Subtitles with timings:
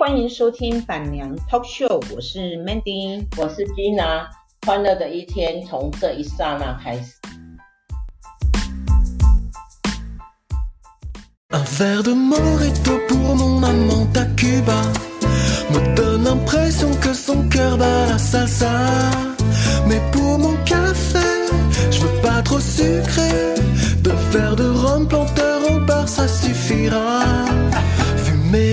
[0.00, 4.26] 欢迎收听板娘 Talk Show，我是 Mandy，我是 Gina，
[4.66, 7.12] 欢乐的一天从这一刹那开始。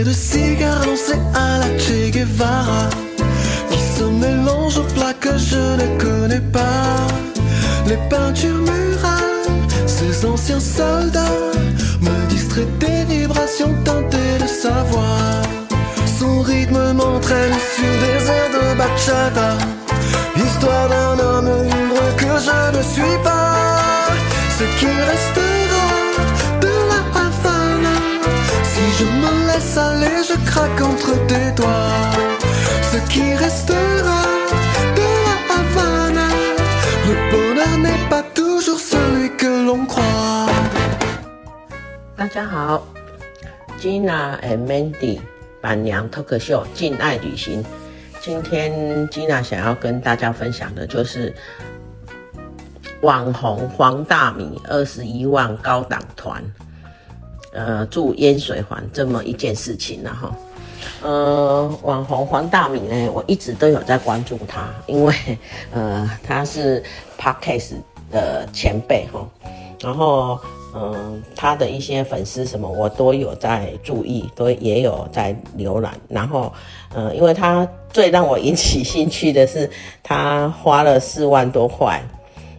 [0.05, 2.89] De cigares lancés à la Che Guevara.
[3.69, 7.05] Qui se mélange aux plats que je ne connais pas.
[7.85, 9.49] Les peintures murales,
[9.87, 11.41] ces anciens soldats
[12.01, 15.43] Me distraient des vibrations teintées de savoir.
[16.19, 19.59] Son rythme m'entraîne sur des airs de bachata.
[20.37, 23.57] Histoire d'un homme libre que je ne suis pas.
[24.59, 25.48] Ce qui reste
[42.15, 42.87] 大家好
[43.81, 45.19] ，Gina and Mandy
[45.63, 47.65] 板娘 Talk Show 静爱旅行。
[48.21, 51.35] 今天 Gina 想要跟大家分享的就是
[53.01, 56.45] 网红黄大米二十一万高档团，
[57.53, 60.37] 呃，住淹水环这么一件事情了哈。
[61.03, 65.15] 呃，网红黄大米呢，我一直都有在关注他，因为
[65.73, 66.83] 呃，他是
[67.19, 67.75] Podcast
[68.11, 69.27] 的前辈哈，
[69.81, 70.39] 然后
[70.75, 75.99] 嗯、他的一些粉丝什么，我都有在注意，都也有在浏览。
[76.09, 76.53] 然后
[76.95, 79.69] 呃，因为他最让我引起兴趣的是，
[80.03, 82.01] 他花了四万多块，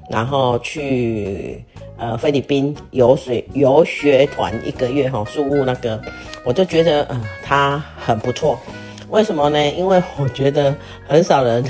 [0.10, 1.64] 然后去
[2.00, 6.02] 呃菲律宾游水游学团一个月哈，宿务那个。
[6.46, 8.58] 我就觉得，嗯、呃，他很不错。
[9.10, 9.72] 为什么呢？
[9.72, 10.74] 因为我觉得
[11.06, 11.64] 很少人，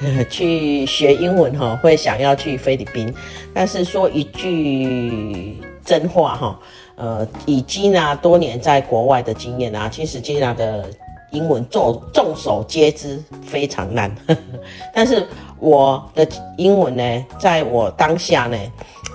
[0.00, 3.12] 呃，去学英文哈，会想要去菲律宾。
[3.52, 6.60] 但是说一句真话哈，
[6.94, 10.88] 呃，以 Gina 多年在国外的经验啊，其实 Gina 的
[11.32, 14.14] 英文众众所皆知非常烂。
[14.94, 15.26] 但是
[15.58, 16.26] 我的
[16.56, 18.56] 英文呢，在我当下呢。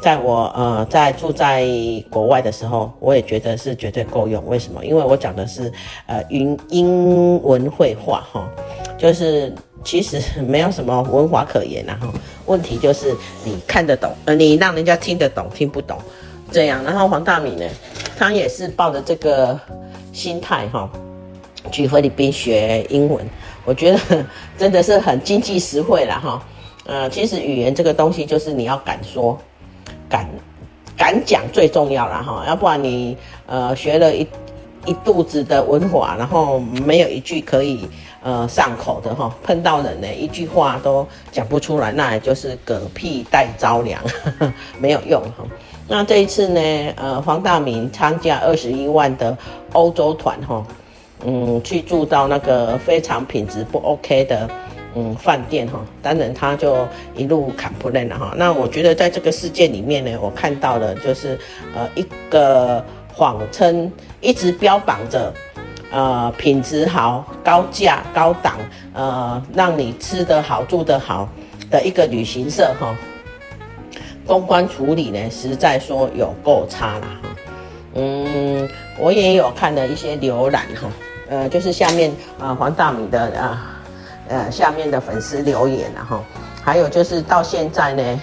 [0.02, 1.68] 在我呃在住在
[2.10, 4.46] 国外的时候，我也觉得是绝对够用。
[4.48, 4.86] 为什么？
[4.86, 5.72] 因为我讲的是
[6.08, 8.50] 呃英英文会话哈，
[8.98, 12.08] 就是其实没有什么文法可言然后
[12.46, 15.98] 问题就是你看得懂，呃你让人家听得懂听不懂
[16.52, 16.82] 这样。
[16.84, 17.66] 然后黄大米呢，
[18.18, 19.60] 他也是抱着这个
[20.14, 20.90] 心态哈，
[21.72, 23.28] 去菲律宾学英文，
[23.66, 24.26] 我觉得
[24.58, 26.42] 真的是很经济实惠了哈。
[26.86, 29.38] 呃，其实语言这个东西就是你要敢说。
[30.10, 30.28] 敢
[30.98, 33.16] 敢讲最重要了哈，要不然你
[33.46, 34.28] 呃学了一
[34.86, 37.88] 一肚子的文化，然后没有一句可以
[38.24, 44.02] 呃上口的哈，碰到人呢一句话都讲不出来，那也就是嗝屁带着凉，
[44.80, 45.46] 没有用哈。
[45.88, 49.38] 那这一次呢，呃，黄大明参加二十一万的
[49.74, 50.64] 欧洲团哈，
[51.26, 54.50] 嗯，去住到那个非常品质不 OK 的。
[54.96, 58.34] 嗯，饭店哈，当然他就一路砍不烂了哈。
[58.36, 61.38] 那我觉得在这个事件里面呢，我看到的就是
[61.76, 62.84] 呃一个
[63.14, 65.32] 谎称一直标榜着
[65.92, 68.58] 呃品质好、高价、高档，
[68.94, 71.30] 呃让你吃得好、住得好
[71.70, 72.96] 的一个旅行社哈，
[74.26, 77.30] 公关处理呢实在说有够差了哈。
[77.94, 78.68] 嗯，
[78.98, 80.90] 我也有看了一些浏览哈，
[81.30, 83.76] 呃就是下面啊、黄大米的啊。
[84.30, 86.20] 呃下面的粉丝留言了哈，
[86.64, 88.22] 还有就是到现在呢，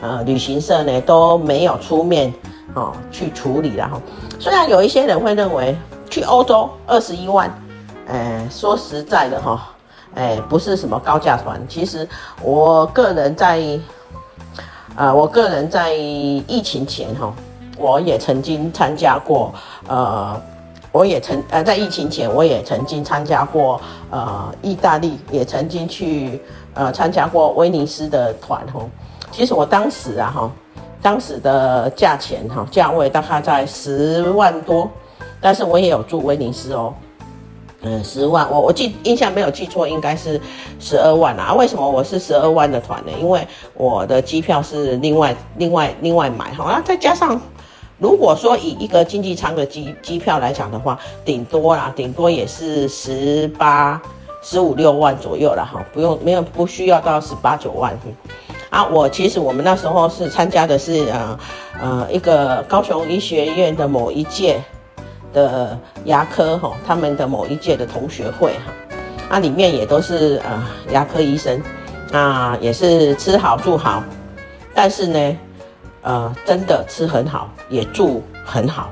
[0.00, 2.32] 呃，旅行社呢都没有出面
[2.74, 4.00] 哦去处理了哈。
[4.38, 5.76] 虽然有一些人会认为
[6.08, 7.52] 去欧洲二十一万，
[8.06, 9.68] 呃，说实在的哈，
[10.14, 11.60] 哎，不是什么高价团。
[11.68, 12.08] 其实
[12.40, 13.60] 我个人在，
[14.94, 17.34] 呃，我个人在疫情前哈，
[17.76, 19.52] 我也曾经参加过，
[19.88, 20.40] 呃。
[20.92, 23.80] 我也曾呃，在疫情前，我也曾经参加过
[24.10, 26.38] 呃，意大利也曾经去
[26.74, 28.86] 呃参加过威尼斯的团哦。
[29.30, 30.50] 其实我当时啊哈，
[31.00, 34.86] 当时的价钱哈，价位大概在十万多，
[35.40, 36.92] 但是我也有住威尼斯哦，
[37.80, 40.38] 嗯，十万，我我记印象没有记错，应该是
[40.78, 41.54] 十二万啊。
[41.54, 43.12] 为什么我是十二万的团呢？
[43.18, 47.40] 因为我的机票是另外另外另外买哈，啊，再加上。
[48.02, 54.02] 如果说以一个经济舱的机机票来讲的话，顶多啦，顶多也是十八、
[54.42, 57.96] 十五六万左右了哈，不用没有不需要到十八九万。
[58.70, 61.38] 啊，我其实我们那时候是参加的是呃
[61.80, 64.60] 呃一个高雄医学院的某一届
[65.32, 68.72] 的牙科哈，他们的某一届的同学会哈，
[69.30, 71.62] 那里面也都是啊牙科医生，
[72.10, 74.02] 啊也是吃好住好，
[74.74, 75.38] 但是呢，
[76.02, 78.90] 呃真的吃很好，也住很好，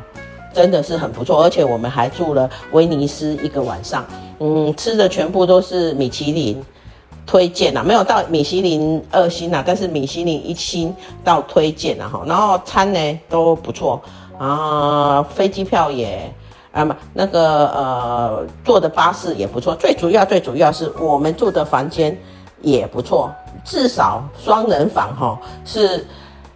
[0.55, 4.05] 真的是很不错，而且我们还住了威尼斯一个晚上，
[4.39, 6.65] 嗯，吃的全部都是米其林。
[7.27, 10.93] 推荐啊，没有到米其林二星啊，但是米其林一星
[11.23, 14.03] 到推荐啊哈，然后餐呢都不错
[14.37, 16.33] 啊，飞机票也
[16.73, 22.19] 啊不那个呃坐的巴士也不错，最主要最主要是我们住的房间
[22.63, 23.31] 也不错，
[23.65, 26.05] 至少双人房哈是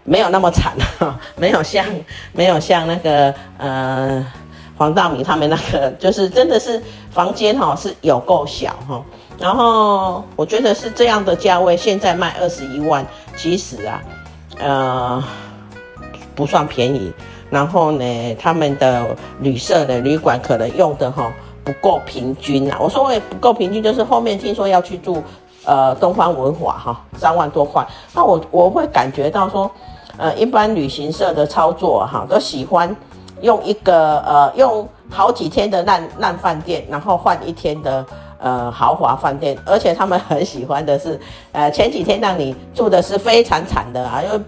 [0.04, 1.84] 没有那么惨哈， 没有像
[2.32, 4.24] 没有像那个呃
[4.76, 6.80] 黄大米他们那个，就是真的是
[7.10, 9.02] 房间哈是有够小哈。
[9.38, 13.04] 然后我觉得是这样的价位，现在卖二十一万，
[13.36, 14.02] 其实啊，
[14.60, 15.24] 呃，
[16.34, 17.12] 不算便宜。
[17.50, 19.06] 然后呢，他们的
[19.40, 22.78] 旅社的旅馆可能用的哈不够平均啊。
[22.80, 25.22] 我说我也不够平均，就是后面听说要去住
[25.64, 27.86] 呃东方文华哈，三万多块。
[28.12, 29.70] 那我我会感觉到说，
[30.16, 32.94] 呃，一般旅行社的操作哈，都喜欢
[33.40, 38.04] 用一个呃用好几天的烂烂饭店，然后换一天的。
[38.36, 41.18] 呃，豪华饭店，而且他们很喜欢的是，
[41.52, 44.38] 呃，前几天让你住的是非常惨的啊，又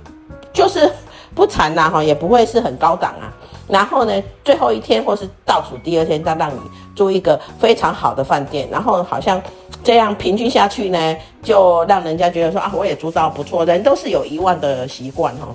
[0.53, 0.93] 就是
[1.35, 3.33] 不惨呐哈，也不会是很高档啊。
[3.67, 4.13] 然后呢，
[4.45, 6.61] 最后一天或是倒数第二天，再让你
[6.95, 9.41] 住一个非常好的饭店，然后好像
[9.87, 13.65] 这样平均下去呢，就让人家觉得说啊，我也租到不错。
[13.65, 15.47] 人都是有遗忘的习惯哈，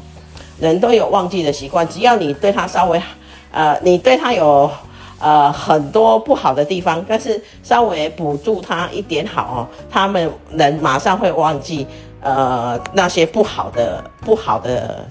[0.57, 3.01] 人都有忘记的习惯，只要你对他稍微，
[3.51, 4.72] 呃，你对他有。
[5.24, 11.86] 呃，很多不好的地方，但是稍微补助他一点好哦，他们人马上会忘记
[12.22, 15.06] 呃那些不好的、不好的，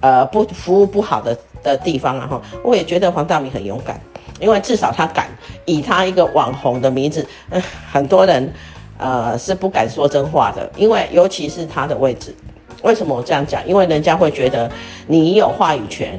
[0.00, 2.42] 呃不服务不好的的地方啊哈。
[2.64, 4.00] 我也觉得黄大米很勇敢，
[4.40, 5.28] 因为至少他敢
[5.64, 8.52] 以他一个网红的名字，嗯、很多人
[8.98, 12.34] 呃是不敢说真话的，因为尤其是他的位置。
[12.82, 13.64] 为什么我这样讲？
[13.68, 14.70] 因为人家会觉得
[15.06, 16.18] 你有话语权。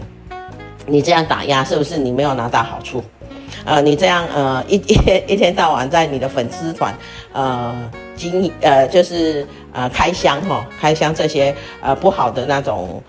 [0.88, 3.04] 你这样打压是不是你没有拿到好处？
[3.64, 6.92] 呃，你这样呃一一天一天到晚在你的粉丝团
[7.34, 7.72] 呃
[8.16, 13.02] 经呃就是呃开箱哈、哦、开箱这些呃不好的那种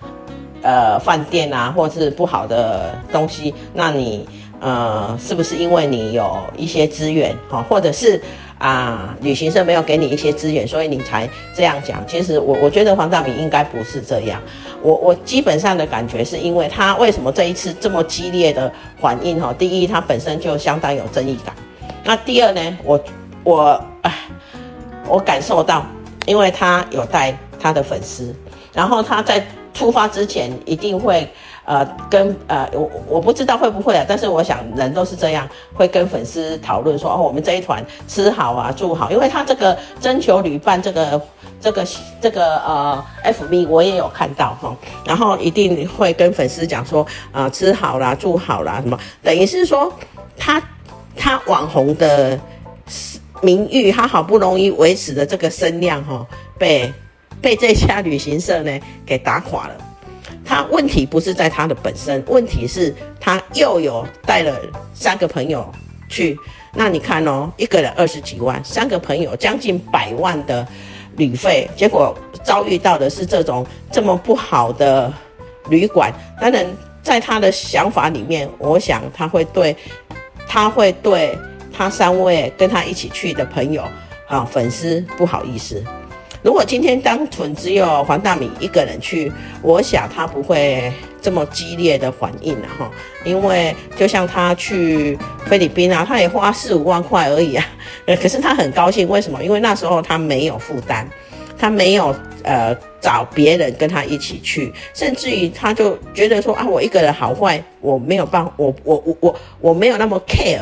[0.61, 4.29] 呃饭店啊，或是不好的东西，那你
[4.63, 8.19] 呃是不是因为你有一些资源哈、或者是？
[8.59, 12.01] 啊，旅行社没有给你一些资源，所以你才这样讲。
[12.07, 14.41] 其实我我觉得黄大明应该不是这样。
[14.81, 18.71] 我我基本上的感觉是因为他为什么这一次这么激烈的
[19.01, 19.37] 反应？
[19.41, 21.53] 哈，第一，他本身就相当有争议感。
[22.05, 23.03] 那第二呢，我
[23.43, 24.13] 我哎，
[25.09, 25.85] 我感受到，
[26.25, 28.33] 因为他有带他的粉丝，
[28.71, 31.27] 然后他在出发之前一定会。
[31.65, 41.21] 呃，跟呃，我我不知道会不会啊，但是我想人都是这样，会跟粉丝讨论说，哦，我们这一团吃好啊，住好，因为他这个征求旅伴这个
[41.61, 41.87] 这个
[42.21, 44.75] 这个呃，FB 我也有看到哈，
[45.05, 47.01] 然后一定会跟粉丝讲说，
[47.31, 49.91] 啊、呃，吃好啦，住好啦，什么，等于是说
[50.37, 50.61] 他
[51.15, 52.37] 他网红的
[53.41, 56.25] 名誉，他好不容易维持的这个声量哈，
[56.57, 56.91] 被
[57.41, 59.75] 被这家旅行社呢给打垮了。
[60.45, 64.55] 他问题不是在他的本身，问题是他又有带了
[64.93, 65.65] 三个朋友
[66.09, 66.37] 去，
[66.73, 70.67] 那你看哦，一个人二十几万，三个朋友将近百万的
[71.15, 75.11] 旅费，结果遭遇到的是这种这么不好的
[75.69, 76.11] 旅馆。
[76.39, 76.65] 当然，
[77.01, 79.75] 在他的想法里面，我想他会对，
[80.47, 81.37] 他会对
[81.71, 83.83] 他三位跟他一起去的朋友
[84.27, 85.83] 啊粉丝不好意思。
[86.43, 89.31] 如果今天单纯只有黄大米一个人去，
[89.61, 92.91] 我想他不会这么激烈的反应了哈，
[93.23, 97.65] 因为就像他去菲律宾啊，他也花四五万块而已啊，
[98.21, 99.41] 可是他很高兴，为什么？
[99.41, 101.07] 因为那时候他没有负担，
[101.57, 110.59] 他没有呃找别人跟他一起去，甚至于他就觉得说啊，我一个人好坏，我没有办，我我我我我没有那么 care，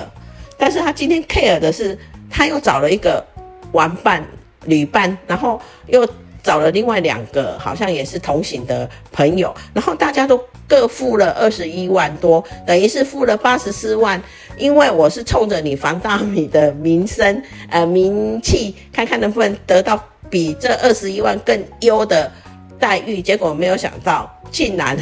[0.59, 1.97] 但是他今天 care 的是，
[2.29, 3.25] 他又找了一个
[3.71, 4.23] 玩伴。
[4.65, 6.07] 旅伴，然后又
[6.43, 14.21] 找了另外两个，好像也是同行的朋友，然后大家都各付了二十一万多，等于是付了八十四万。
[14.57, 22.31] 因为我是冲着你黄大米的名声、呃名气，看看能不能得到比这二十一万更优的
[22.79, 24.97] 待遇，结果没有想到，竟然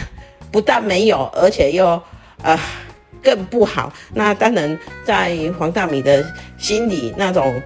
[0.51, 2.01] 不但没有，而且又
[2.43, 2.57] 呃
[3.23, 3.91] 更不好。
[4.13, 6.25] 那当然，在黄大米的
[6.57, 7.61] 心里那种。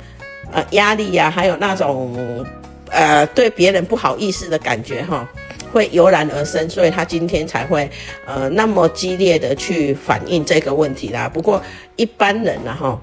[0.51, 2.45] 呃，压力呀、还有那种
[2.89, 5.27] 呃对别人不好意思的感觉哈，
[5.71, 7.89] 会油然而生，所以他今天才会
[8.25, 11.29] 呃那么激烈的去反映这个问题啦。
[11.29, 11.61] 不过
[11.95, 12.99] 一般人呢，哈。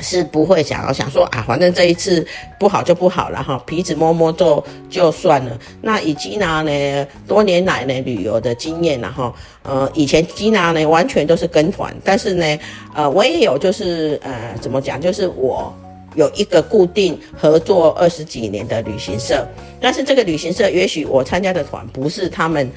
[0.00, 2.24] 是不会想要想说啊，反正这一次
[2.60, 5.58] 不好就不好了哈，鼻子摸摸就就算了。
[5.80, 12.58] 那以吉娜呢，多年来呢旅游的经验然后呃，以前吉娜呢完全都是跟团，但是呢，
[12.94, 15.74] 呃，我也有就是呃，怎么讲，就是我
[16.16, 19.46] 有一个固定合作二十几年的旅行社，
[19.80, 22.68] 但是这个旅行社也许我参加的团不是他们。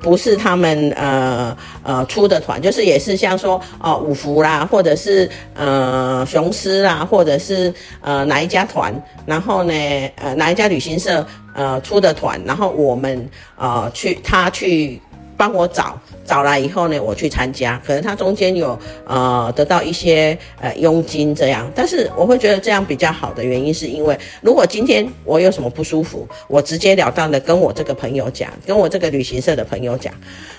[0.00, 8.94] 不是他们呃呃出的团，就是也是像说哦五福啦，或者是呃雄狮啦，或者是呃哪一家团，
[9.26, 9.74] 然后呢
[10.14, 13.28] 呃哪一家旅行社呃出的团，然后我们
[13.58, 15.00] 呃去他去。
[15.40, 30.12] 帮我找找来以后呢，我去参加，可能他中间有呃得到一些呃佣金这样，但是我会觉得这样比较好的原因是因为，如果今天我有什么不舒服，我直截了当的跟我这个朋友讲，跟我这个旅行社的朋友讲。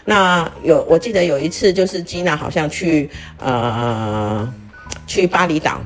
[0.03, 3.07] 那有我记得有一次就是吉娜好像去
[3.38, 4.51] 呃
[5.05, 5.79] 去巴厘岛。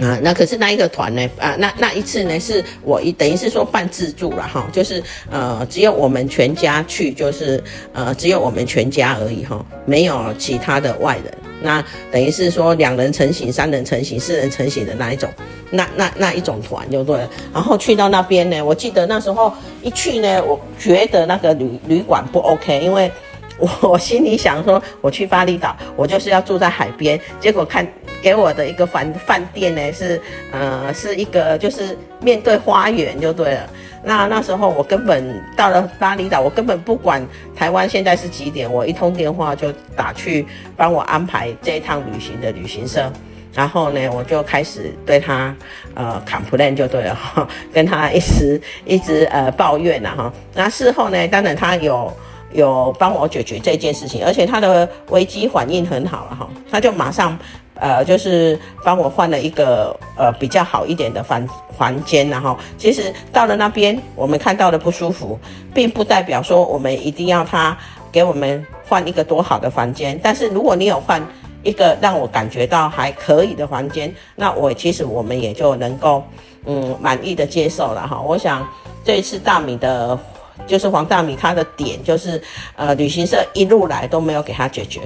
[0.00, 1.28] 啊、那可是那一个团呢？
[1.38, 7.62] 啊、那那一次呢，是我一等于是说办自助了哈，就是呃，只有我们全家去，就是
[7.92, 11.34] 呃，只有我们全家而已哈，没有其他的外人。
[11.60, 15.28] 那等于是说两人成行、三人成行、四人成行的那一种，
[15.70, 17.28] 那那那一种团就对了。
[17.52, 19.52] 然后去到那边呢，我记得那时候
[19.82, 23.10] 一去呢，我觉得那个旅旅馆不 OK，因为
[23.82, 27.86] 我心里想说，我去巴厘岛，我就是要住在海边，结果看。
[28.20, 33.70] 给我的一个饭饭店呢，是呃是一个就是面对花园就对了。
[34.02, 37.24] 那那时候我根本到了巴厘岛，我根本不管
[37.54, 40.44] 台湾现在是几点，我一通电话就打去
[40.76, 43.08] 帮我安排这一趟旅行的旅行社。
[43.54, 45.54] 然后呢，我就开始对他
[45.94, 47.16] 呃 complain 就对了，
[47.72, 50.32] 跟他一直一直呃抱怨了哈。
[50.54, 52.12] 那事后呢，当然他有
[52.52, 57.38] 有帮我解决这件事情，而且他的危机反应很好了哈，他就马上。
[57.80, 65.38] 呃，就是帮我换了一个呃比较好一点的房房间，然后其实到了那边，我们看到的不舒服，
[65.72, 67.78] 并不代表说我们一定要他
[68.10, 70.18] 给我们换一个多好的房间。
[70.20, 71.24] 但是如果你有换
[71.62, 76.24] 一个让我感觉到还可以的房间，那我其实我们也就能够
[76.66, 78.20] 嗯满意的接受了哈。
[78.20, 78.68] 我想
[79.04, 80.18] 这一次大米的，
[80.66, 82.42] 就是黄大米他的点就是
[82.76, 85.00] 呃旅行社一路来都没有给他解决。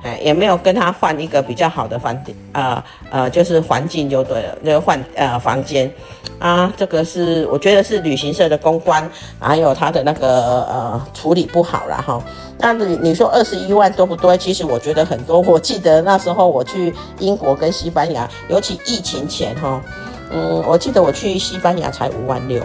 [0.00, 5.92] 哎，也没有跟他换一个比较好的房间，呃呃，就是环境就对了，就换呃房间
[6.38, 6.72] 啊。
[6.76, 9.10] 这个是我觉得是旅行社的公关，
[9.40, 12.22] 还有他的那个呃处理不好了哈。
[12.60, 14.36] 那你你说二十一万多不多？
[14.36, 15.40] 其实我觉得很多。
[15.40, 19.82] 我记得那时候我去英国跟西班牙，尤其疫情前哈，
[20.30, 22.62] 嗯，我记得我去西班牙才五万六，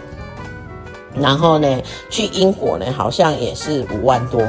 [1.20, 4.42] 然后呢去英国呢好像也是五万多，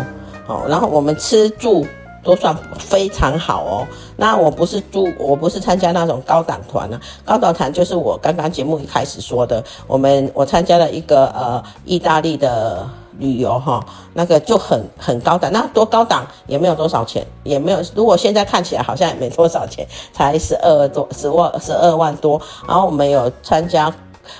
[0.46, 1.86] 哦，然后我们吃住。
[2.24, 3.86] 都算非常好哦。
[4.16, 6.98] 那我不是住，我不是参加那种高档团啊。
[7.22, 17.78] 高档团就是我刚刚节目一开始说的，我们我参加了一个呃意大利的旅游哈，那个就很很高档，那多高档也没有多少钱，也没有。
[17.94, 22.40] 如果现在看起来好像也没多少钱，才十二多十万十二万多。
[22.66, 23.94] 然后我们有参加。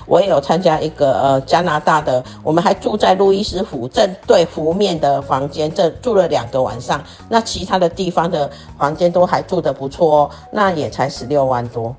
[0.05, 7.03] 我也有参加一个呃加拿大的，我们还住在路易斯湖正对湖面的房间，这住了两个晚上。
[7.29, 11.95] 那其他的地方的房间都还住得不错哦，那也才十六万多。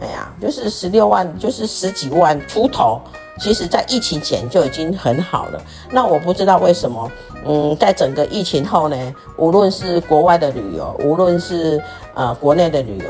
[0.00, 3.00] 哎呀，就是十六万，就是十几万出头。
[3.40, 5.60] 其实，在疫情前就已经很好了。
[5.90, 7.10] 那我不知道为什么，
[7.44, 11.82] 嗯，在整个疫情后呢，无论是国外的旅游，无论是
[12.14, 13.06] 呃国内的旅游。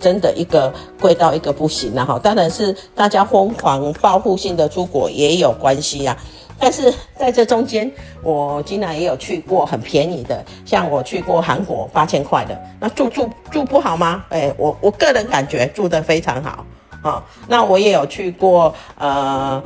[0.00, 6.16] 真的一个贵到一个不行了哈，当然是大家疯狂报复性的出国也有关系啊。
[6.58, 7.90] 但是在这中间，
[8.22, 14.24] 我竟然也有去过很便宜的，像我去过韩国八千块的，那住住住不好吗？
[14.30, 16.64] 哎，我我个人感觉住得非常好
[17.02, 17.22] 啊。
[17.46, 19.62] 那我也有去过呃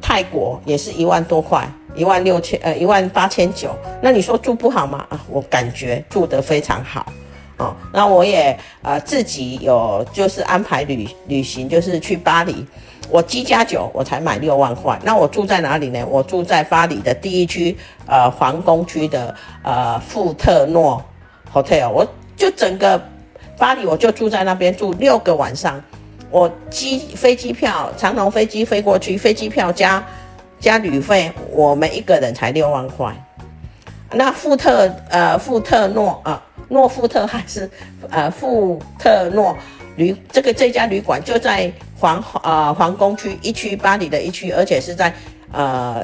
[0.00, 3.68] 泰国，也是一万多块，一万六千呃一万八千九。
[4.00, 5.04] 那你说住不好吗？
[5.10, 7.04] 啊，我感觉住得非常好。
[7.62, 12.66] 哦，那我也呃自己有就是安排旅旅行，就是去巴黎。
[13.10, 14.98] 我机加酒我才买六万块。
[15.04, 16.02] 那我住在哪里呢？
[16.08, 17.76] 我住在巴黎的第一区
[18.06, 21.02] 呃皇宫区的呃富特诺
[21.52, 21.90] hotel。
[21.90, 23.00] 我就整个
[23.58, 25.78] 巴黎我就住在那边住六个晚上。
[26.30, 30.02] 我机飞机票长龙飞机飞过去，飞机票加
[30.58, 33.14] 加旅费，我们一个人才六万块。
[34.12, 36.32] 那富特呃富特诺啊。
[36.32, 37.70] 呃诺富特还是
[38.10, 39.54] 呃富特诺
[39.96, 45.14] 旅这个这家旅馆就在皇呃皇宫区一区巴黎的一区，而且是在
[45.52, 46.02] 呃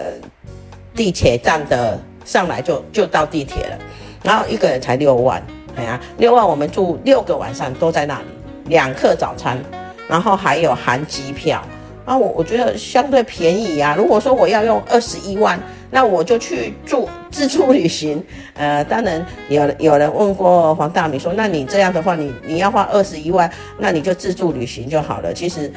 [0.95, 3.79] 地铁站的上来就就到地铁了，
[4.23, 5.43] 然后一个人才六万，
[5.75, 8.27] 哎呀，六万我们住六个晚上都在那里，
[8.67, 9.59] 两客早餐，
[10.07, 11.63] 然后还有含机票，
[12.05, 13.97] 啊，我我觉得相对便宜呀、啊。
[13.97, 15.59] 如果说我要用二十一万，
[15.91, 18.23] 那我就去住自助旅行，
[18.55, 25.33] 呃，当然有有人问过黄大米说，那你这样的话，你你要花二十一万，那你就自助旅行就好了。
[25.33, 25.71] 其实。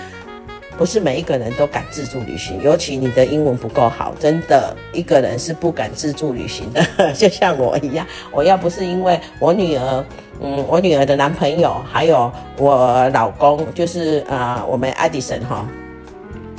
[0.77, 7.13] 不是每一个人都敢自助旅行，尤其你的英文不够好，真的一个人是不敢自助旅行的。
[7.13, 10.03] 就像我一样，我要不是因为我女儿，
[10.41, 15.68] 嗯，我女儿的男朋友，还有我老公，就是啊、我们爱迪生哈，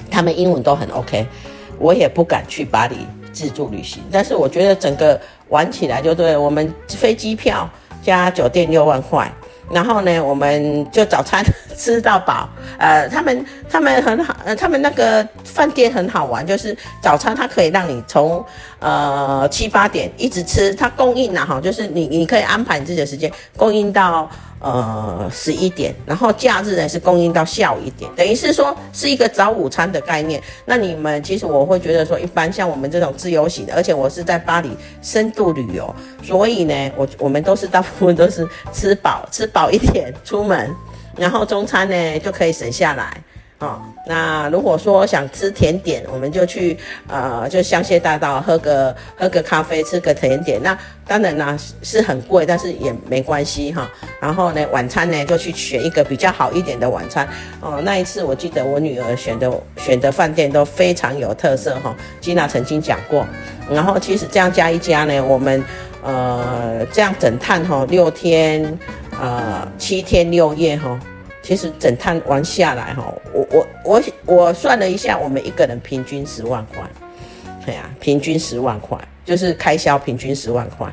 [0.09, 1.27] 他们英文都很 OK，
[1.81, 2.99] 我也不敢去巴黎
[3.33, 4.03] 自助旅行。
[4.11, 7.69] 但是我觉得整个玩起来就对，我们飞机票
[8.03, 9.31] 加酒店六万块。
[9.71, 11.43] 然后呢，我们就早餐
[11.75, 12.47] 吃到饱。
[12.79, 18.45] 呃，他们他们很好，呃，他们那个饭店很好玩，就是早餐它可以让你从
[18.83, 24.29] 呃七八点一直吃，它供应了哈，就是你你可以安排你自己的时间，供应到。
[24.65, 30.41] 呃，十一点，然后假日呢是供应到下午一点，等于是说是一个早午餐的概念。
[30.67, 34.71] 那你们其实我会觉得说，一般像我们这种自由行的，而且我是在巴黎
[35.03, 40.73] 深度旅游，所以呢，我我们都是大部分都是吃饱，吃饱一点出门，
[41.17, 43.21] 然后中餐呢就可以省下来。
[43.63, 46.77] 哦，那如果说想吃甜点，我们就去
[47.07, 50.61] 呃，就香榭大道喝个喝个咖啡，吃个甜点。
[50.61, 50.77] 那
[51.07, 53.89] 当然啦，是很贵，但是也没关系哈。
[54.21, 57.29] 然后呢，晚餐呢就去选一个比较好一点的晚餐。
[57.61, 61.95] 哦，那一次我记得我女儿选的选的饭店都非常有特色哈。
[62.21, 63.25] 吉娜曾经讲过，
[63.71, 65.63] 然后其实这样加一加呢，我们
[66.03, 68.77] 呃这样整趟哈六天
[69.21, 70.99] 呃七天六夜哈。
[71.43, 76.79] 其实整趟玩下来哈，我我我我算了一下，我们一个人平均十万块，
[77.67, 80.93] 对呀，平均十万块，就是开销平均十万块。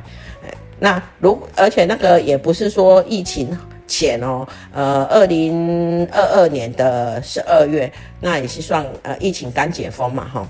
[0.80, 10.48] 那如而且那个也不是说疫情前哦，呃，二零二二年的十二月，那也是算呃疫情刚解封嘛哈，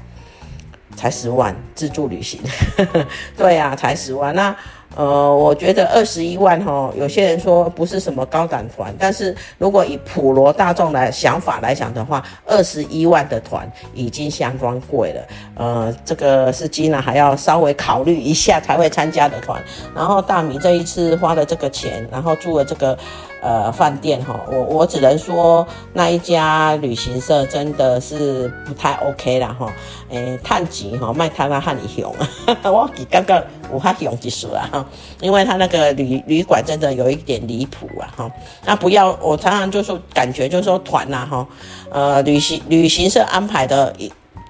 [0.97, 2.41] 才十万自助旅行，
[3.37, 4.57] 对呀，才十万那。
[4.97, 15.23] 呃，我觉得二十一万哈，有些人说不是什么高档团，但是如果以普罗大众来想法来讲的话，二十一万的团已经相当贵了。
[15.55, 19.63] 呃，这个是金娜还要稍微考虑一下才会参加的团。
[19.95, 22.99] 然后大米这一次花了这个钱，然后住了这个。
[23.43, 29.73] 呃，饭店哈，我我只能说那一家旅行社真的是不太 OK 啦哈，
[30.11, 32.15] 诶，探级哈，卖他那汉里熊，
[32.65, 34.87] 我刚刚武汉熊技术啊哈，
[35.21, 38.31] 因为他那个旅旅馆真的有一点离谱啊哈，
[38.67, 41.47] 那不要，我常常就说感觉就是说团呐哈，
[41.91, 43.95] 呃，旅行旅行社安排的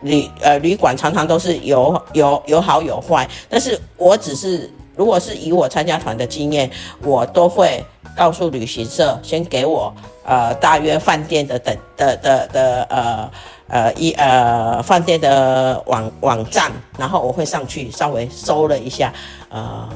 [0.03, 4.69] 旅呃旅馆常常都是有有有好有坏，但是我只是
[5.01, 6.71] 如果是以我参加团的经验，
[7.03, 7.83] 我都会。
[8.17, 13.31] 告诉旅行社，先给我呃大约饭店的等的的的呃
[13.69, 19.13] 呃一呃饭店的网网站，然后我会上去稍微搜了一下，
[19.49, 19.89] 呃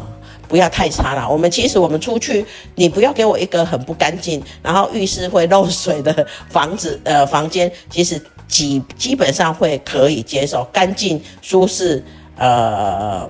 [0.49, 1.29] 不要太差了。
[1.29, 12.03] 我们其实我们出去，你不要给我一个很不干净，然后浴室会漏水的房子呃房间，其实基基本上会可以接受，干净舒适
[12.39, 13.29] 呃。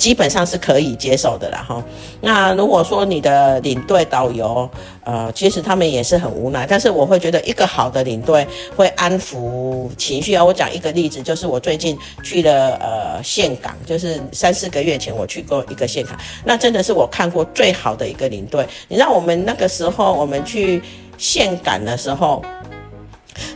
[0.00, 1.84] 基本上是可以接受的啦哈。
[2.22, 4.66] 那如果说你的领队导游，
[5.04, 10.42] 呃，其实他们也是很无奈，但是我会觉得一个好的领队会安抚情绪啊。
[10.42, 18.66] 我讲一个例子，就是我最近去了呃岘港，就是三四个月前我去过一个岘港，那真的是我看过最好的一个领队。
[18.88, 20.82] 你知道我们那个时候我们去
[21.18, 22.42] 岘港的时候，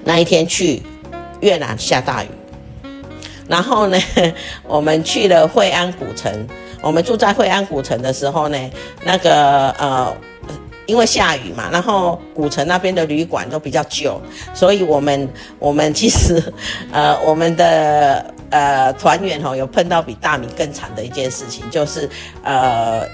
[0.04, 0.82] 那一天去
[1.40, 2.28] 越南下大雨。
[3.48, 3.98] 然后呢，
[4.66, 6.46] 我们去了惠安古城。
[6.82, 8.58] 我们住在惠安古城的时候呢，
[9.04, 10.14] 那个呃，
[10.86, 14.20] 因为下雨嘛，然后古城那边的旅馆都比较旧，
[14.52, 15.28] 所以我们
[15.58, 16.42] 我们其实
[16.92, 22.08] 呃，我们的呃团员哈有碰到比大米更惨的一件事情，就是
[22.42, 23.06] 呃。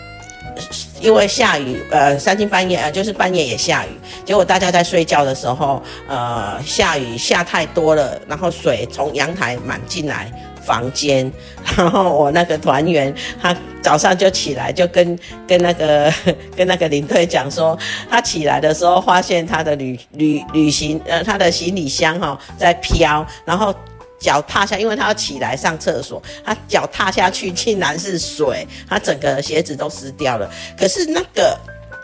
[1.00, 3.90] 因为下雨，呃，三更半夜，呃，就是半夜也下雨，
[4.24, 10.30] 结果大家在睡觉的时候，呃，下雨下太多了，然后水从阳台满进来
[10.64, 11.32] 房间，
[11.76, 16.12] 然后我那个团员他早上就起来，就跟 跟那个
[16.54, 17.76] 跟那个领队讲说，
[18.10, 23.74] 他起来的时候发现他的旅旅旅行，呃，他的行李箱哈、哦、在飘，然后。
[24.20, 30.48] 脚踏下，因为他要起来上厕所，他脚踏下去竟然是水，他整个鞋子都湿掉了。
[30.78, 31.58] 可是那个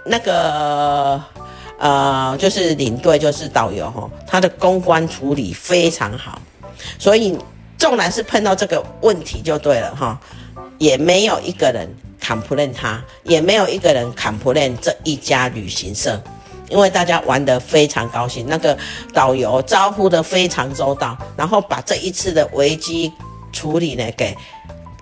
[0.07, 1.23] 那个
[1.79, 6.41] 呃，就是领队，就是导游哈，他的公关处理非常好，
[6.99, 7.39] 所以
[7.77, 10.19] 纵然是碰到这个问题就对了哈，
[10.79, 16.19] 也没有一个人 complain 他，也没有一个人 complain 这一家旅行社，
[16.69, 18.77] 因为大家玩得非常高兴，那个
[19.13, 23.13] 导游招呼得非常周到，然后把这一次的危机
[23.53, 24.37] 处理呢给，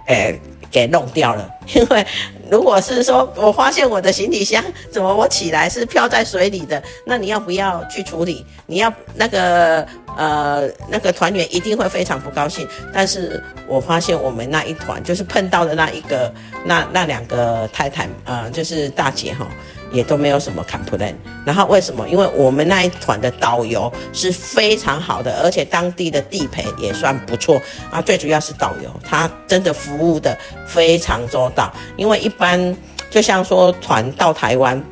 [0.06, 0.40] 诶。
[0.74, 2.04] 给弄掉了，因为
[2.50, 8.44] 如果是说我发现我的行李箱怎么我起来是漂在水里的，那你要不要去处理？
[8.66, 12.66] 你要那个呃那个团员一定会非常不高兴。
[12.92, 19.46] 但是我发现我们那一团就是碰到的那一个那那两个太太呃就是大姐哈。
[19.94, 21.14] 也都没有什么 complain，
[21.46, 22.06] 然后为什么？
[22.08, 28.02] 因为我们那一团的导游是非常好的，而且当地的地陪也算不错啊。
[28.02, 31.72] 最主要是导游，他真的服务的非常周到。
[31.96, 32.76] 因为一般
[33.08, 34.82] 就像说团到台湾，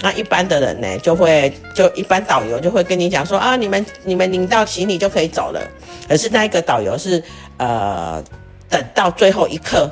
[0.00, 5.60] 那一般的人呢就会就一般导游就会跟你讲说啊，你们你们领到行李就可以走了。
[6.08, 7.20] 可是那个导游是
[7.56, 8.22] 呃
[8.68, 9.90] 等到最后一刻。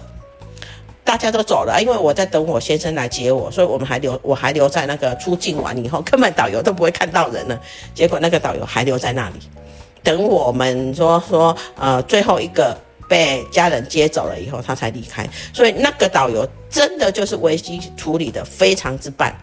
[1.03, 7.61] 大家都走了，因为我在等我先生来接我，所以我们还留，我还留在那个出境完以后，根本导游都不会看到人了。
[7.95, 9.37] 结果那个导游还留在那里，
[10.03, 12.77] 等我们说说，呃，最后一个
[13.09, 15.29] 被家人接走了以后，他才离开。
[15.53, 19.35] 所以那个导游真的就是危机处理的非常之棒。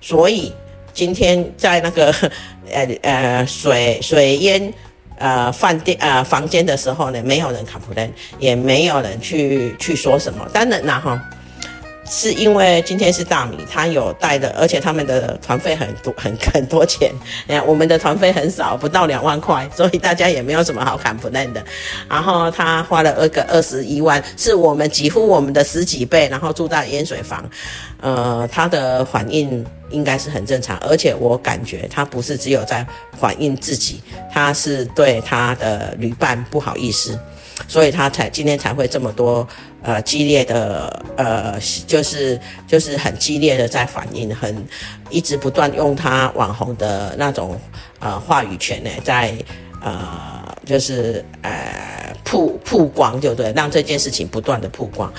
[0.00, 0.52] 所以
[0.94, 2.14] 今天在那个
[2.70, 4.72] 呃呃水水淹。
[5.18, 10.48] 呃，饭店呃房间的时候呢，没有人卡普兰也没有人去去说什么。
[10.52, 11.20] 当然啦哈，
[12.08, 17.10] 是因为今天是大米，他有带的，而且他们的团费很多很 很多钱。
[17.48, 21.64] 哎，我们的团费很少，不到两万块，所以大家也没有什么好卡普兰的。
[22.08, 27.44] 然后他花了二个二十一万，是我们几乎我们的十几倍，然后住在盐水房。
[28.00, 32.86] 呃，他的反应应该是很正常，而且我感觉他不是只有在
[33.18, 34.00] 反映自己，
[34.32, 37.18] 他是对他的旅伴不好意思，
[37.68, 39.46] 所以他才今天才会这么多
[39.82, 44.66] 呃激烈的呃，就是就是很激烈的在反应，很
[45.10, 47.58] 一直不断用他网红的那种
[48.00, 49.34] 呃话语权呢，在
[49.82, 55.12] 呃就是呃曝曝光，就对，让这件事情不断的曝光。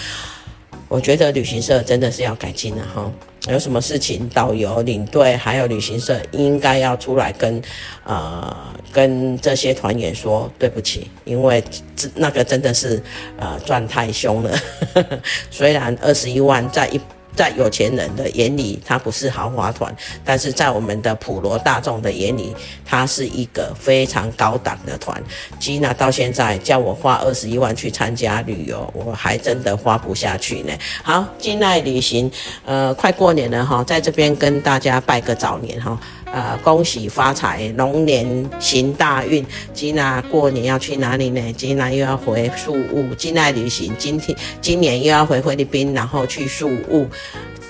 [0.90, 3.12] 我觉得旅行社真的是要改进了哈，
[3.50, 7.62] 有什么事情，导游、领队还有旅行社应该要出来跟，
[8.04, 8.56] 呃，
[8.92, 11.64] 跟这些团员说对不起，因为
[11.96, 13.02] 这那个真的是
[13.38, 14.60] 呃赚太凶了，
[15.50, 17.00] 虽然二十一万在一。
[17.38, 19.90] 在有钱人的眼里，它不是豪华团；
[20.26, 25.22] 但是在我们的普罗大众的眼里，它是一个非常高档的团。
[25.60, 30.74] 吉娜到现在叫我花二十一万去参加旅游，我还真的花不下去呢。
[31.04, 32.30] 好，金奈旅行，
[32.66, 35.98] 呃，快过年了哈，在这边跟大家拜个早年哈。
[36.34, 38.28] 呃，恭喜发财，龙年
[38.60, 39.46] 行大运。
[39.74, 41.54] 吉娜过年要去哪里呢？
[41.54, 47.08] 吉娜又要回宿雾，金爱旅行今天今年又要回菲律宾，然后去宿雾，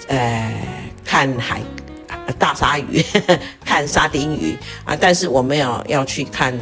[0.07, 0.53] 呃，
[1.05, 1.61] 看海，
[2.39, 3.03] 大鲨鱼，
[3.63, 4.97] 看沙丁鱼啊。
[4.99, 6.53] 但是我没有要去看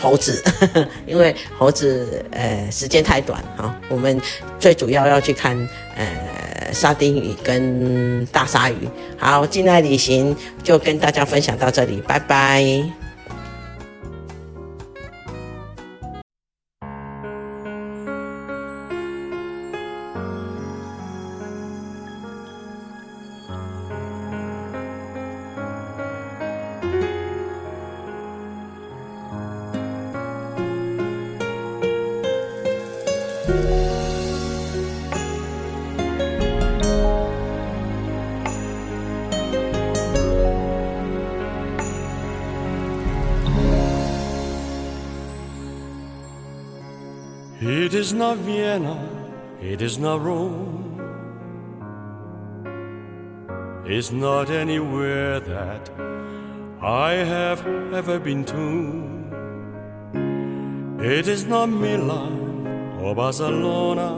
[0.00, 0.42] 猴子，
[1.06, 3.78] 因为猴子呃时间太短哈。
[3.88, 4.20] 我们
[4.58, 5.56] 最主要要去看
[5.96, 6.53] 呃。
[6.74, 8.76] 沙丁鱼跟大鲨鱼，
[9.16, 13.03] 好，近代旅行就跟大家分享到这里，拜拜。
[50.04, 51.00] Not Rome,
[54.12, 55.90] not anywhere that
[56.82, 57.66] I have
[58.00, 58.66] ever been to.
[61.02, 64.10] It is not Milan or Barcelona,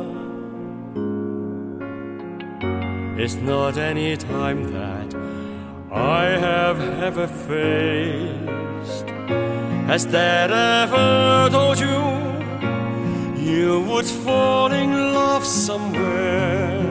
[3.23, 5.15] it's not any time that
[5.93, 9.09] I have ever faced.
[9.87, 12.36] Has that ever told you?
[13.47, 16.83] You would fall in love somewhere.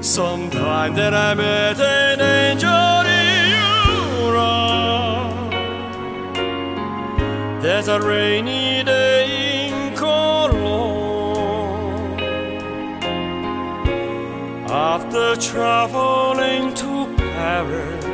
[0.00, 3.50] Sometime that I met an angel in
[4.22, 5.50] Europe.
[7.62, 10.60] There's a rainy day in Cologne.
[14.68, 18.04] After traveling to Paris,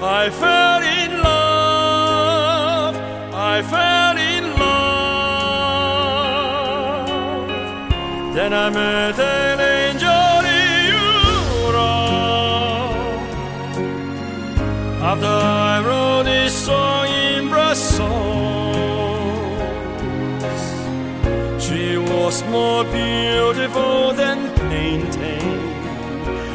[0.00, 2.94] I fell in love.
[3.34, 4.11] I fell
[15.12, 18.06] After I wrote this song in Brussels,
[21.62, 25.58] she was more beautiful than painting.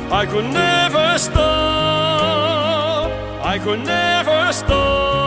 [0.09, 3.11] I could never stop.
[3.43, 5.26] I could never stop.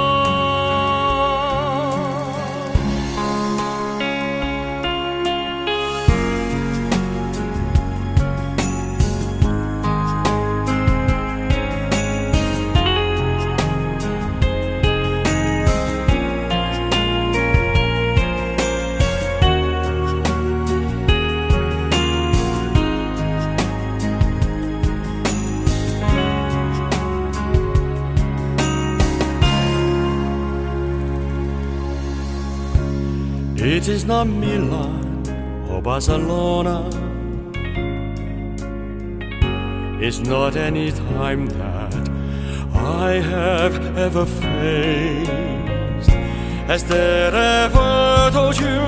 [33.91, 36.89] Is not Milan or Barcelona.
[40.01, 42.09] It's not any time that
[42.73, 46.11] I have ever faced.
[46.71, 48.81] Has there ever told you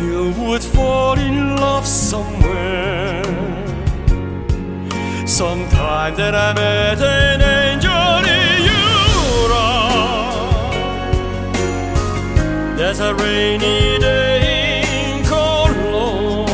[0.00, 3.24] you would fall in love somewhere?
[5.26, 7.55] Sometime that I met an
[12.76, 16.46] There's a rainy day in Cologne.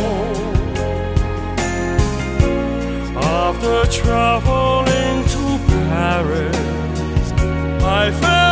[3.17, 6.57] After traveling to Paris,
[7.83, 8.52] I fell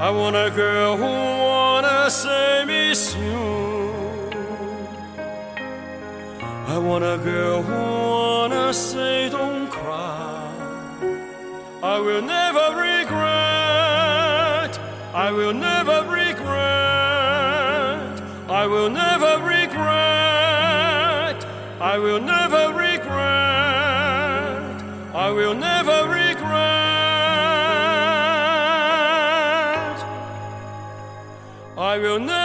[0.00, 3.48] I want a girl who wanna say miss you.
[6.66, 10.52] I want a girl who wanna say don't cry.
[11.82, 14.72] I will never regret.
[15.14, 17.18] I will never regret.
[18.62, 21.38] I will never regret.
[21.80, 23.08] I will never regret.
[25.14, 25.77] I will never
[31.98, 32.37] Hayvanlar